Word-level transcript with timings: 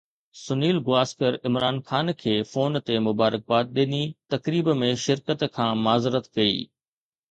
سنيل 0.43 0.77
گواسڪر 0.87 1.31
عمران 1.49 1.77
خان 1.89 2.07
کي 2.23 2.33
فون 2.53 2.81
تي 2.87 2.95
مبارڪباد 3.09 3.71
ڏني، 3.77 4.03
تقريب 4.37 4.75
۾ 4.85 4.93
شرڪت 5.07 5.49
کان 5.61 5.71
معذرت 5.89 6.33
ڪئي 6.37 6.57